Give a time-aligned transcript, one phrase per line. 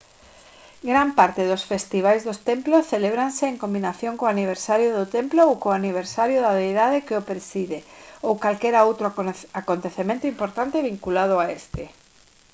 [0.91, 5.67] gran parte dos festivais dos templos celébranse en combinación co aniversario do templo ou co
[5.79, 7.79] aniversario da deidade que o preside
[8.27, 9.05] ou calquera outro
[9.61, 11.83] acontecemento importante vinculado a este